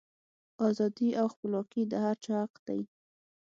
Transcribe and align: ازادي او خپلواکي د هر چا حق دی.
ازادي 0.67 1.09
او 1.19 1.27
خپلواکي 1.33 1.81
د 1.87 1.93
هر 2.03 2.15
چا 2.25 2.35
حق 2.43 2.53
دی. 2.67 2.81